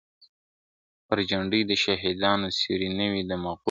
پر 1.07 1.17
جنډۍ 1.29 1.61
د 1.67 1.71
شهیدانو 1.83 2.47
سیوری 2.57 2.89
نه 2.99 3.05
وی 3.11 3.21
د 3.29 3.31
مغلو.. 3.43 3.59